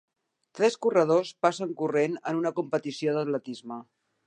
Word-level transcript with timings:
Tres 0.59 0.77
corredors 0.85 1.33
passen 1.47 1.75
corrent 1.83 2.17
en 2.33 2.41
una 2.41 2.55
competició 2.63 3.17
d'atletisme. 3.19 3.81